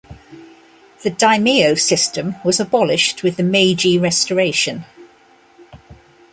The 1.03 1.11
"daimyo" 1.11 1.75
system 1.75 2.35
was 2.43 2.59
abolished 2.59 3.21
with 3.21 3.37
the 3.37 3.43
Meiji 3.43 3.99
Restoration. 3.99 4.85